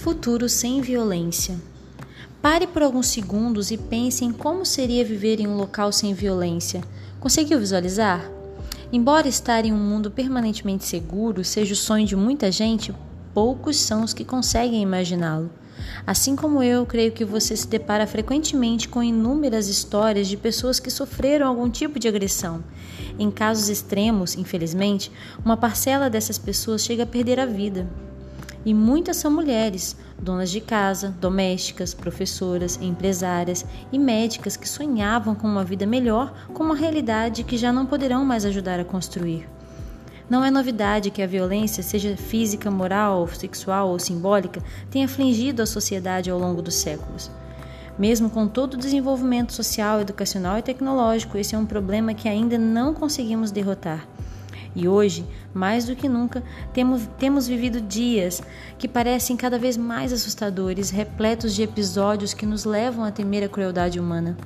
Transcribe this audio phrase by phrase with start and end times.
[0.00, 1.60] Futuro sem violência.
[2.40, 6.82] Pare por alguns segundos e pense em como seria viver em um local sem violência.
[7.20, 8.26] Conseguiu visualizar?
[8.90, 12.94] Embora estar em um mundo permanentemente seguro seja o sonho de muita gente,
[13.34, 15.50] poucos são os que conseguem imaginá-lo.
[16.06, 20.90] Assim como eu, creio que você se depara frequentemente com inúmeras histórias de pessoas que
[20.90, 22.64] sofreram algum tipo de agressão.
[23.18, 25.12] Em casos extremos, infelizmente,
[25.44, 27.86] uma parcela dessas pessoas chega a perder a vida.
[28.64, 35.46] E muitas são mulheres, donas de casa, domésticas, professoras, empresárias e médicas que sonhavam com
[35.46, 39.48] uma vida melhor com uma realidade que já não poderão mais ajudar a construir.
[40.28, 45.66] Não é novidade que a violência, seja física, moral, sexual ou simbólica, tenha afligido a
[45.66, 47.30] sociedade ao longo dos séculos.
[47.98, 52.56] Mesmo com todo o desenvolvimento social, educacional e tecnológico, esse é um problema que ainda
[52.56, 54.06] não conseguimos derrotar.
[54.74, 56.42] E hoje, mais do que nunca,
[56.72, 58.40] temos, temos vivido dias
[58.78, 63.48] que parecem cada vez mais assustadores, repletos de episódios que nos levam a temer a
[63.48, 64.36] crueldade humana.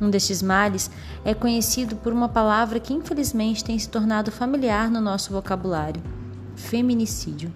[0.00, 0.90] Um destes males
[1.24, 6.02] é conhecido por uma palavra que infelizmente tem se tornado familiar no nosso vocabulário:
[6.54, 7.52] feminicídio.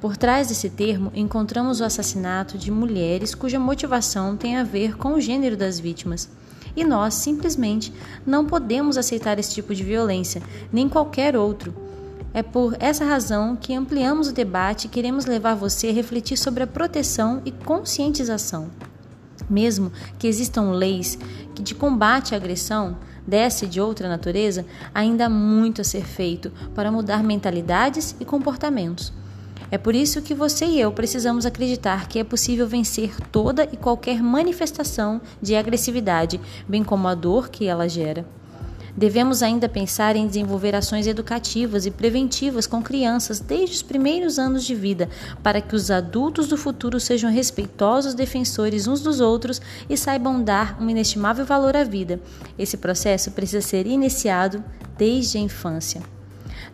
[0.00, 5.14] Por trás desse termo, encontramos o assassinato de mulheres cuja motivação tem a ver com
[5.14, 6.28] o gênero das vítimas.
[6.74, 7.92] E nós simplesmente
[8.26, 10.42] não podemos aceitar esse tipo de violência,
[10.72, 11.74] nem qualquer outro.
[12.34, 16.62] É por essa razão que ampliamos o debate e queremos levar você a refletir sobre
[16.62, 18.70] a proteção e conscientização.
[19.50, 21.18] Mesmo que existam leis
[21.54, 24.64] que de combate à agressão dessa e de outra natureza,
[24.94, 29.12] ainda há muito a ser feito para mudar mentalidades e comportamentos.
[29.72, 33.74] É por isso que você e eu precisamos acreditar que é possível vencer toda e
[33.74, 38.22] qualquer manifestação de agressividade, bem como a dor que ela gera.
[38.94, 44.64] Devemos ainda pensar em desenvolver ações educativas e preventivas com crianças desde os primeiros anos
[44.64, 45.08] de vida,
[45.42, 49.58] para que os adultos do futuro sejam respeitosos defensores uns dos outros
[49.88, 52.20] e saibam dar um inestimável valor à vida.
[52.58, 54.62] Esse processo precisa ser iniciado
[54.98, 56.02] desde a infância.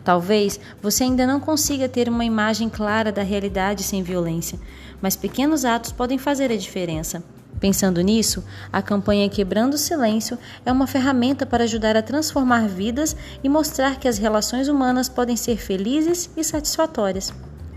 [0.03, 4.59] Talvez você ainda não consiga ter uma imagem clara da realidade sem violência,
[5.01, 7.23] mas pequenos atos podem fazer a diferença.
[7.59, 13.15] Pensando nisso, a campanha Quebrando o Silêncio é uma ferramenta para ajudar a transformar vidas
[13.43, 17.33] e mostrar que as relações humanas podem ser felizes e satisfatórias.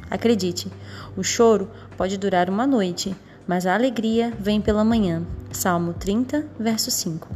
[0.08, 0.70] Acredite,
[1.16, 3.16] o choro pode durar uma noite,
[3.46, 5.22] mas a alegria vem pela manhã.
[5.50, 7.28] Salmo 30, verso 5.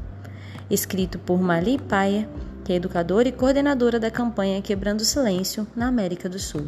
[0.71, 2.29] Escrito por Mali Paia
[2.67, 6.67] que é educadora e coordenadora da campanha Quebrando o Silêncio na América do Sul.